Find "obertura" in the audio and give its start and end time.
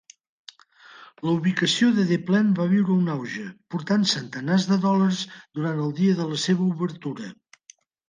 6.75-7.35